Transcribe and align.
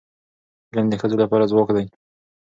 علم 0.71 0.85
د 0.89 0.93
ښځو 1.01 1.15
لپاره 1.23 1.49
ځواک 1.51 1.69
دی. 1.75 1.85